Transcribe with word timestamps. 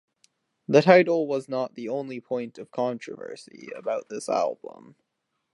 The 0.67 0.81
title 0.81 1.27
was 1.27 1.47
not 1.47 1.75
the 1.75 1.87
only 1.87 2.19
point 2.19 2.57
of 2.57 2.71
controversy 2.71 3.69
about 3.75 4.09
this 4.09 4.29
album. 4.29 4.95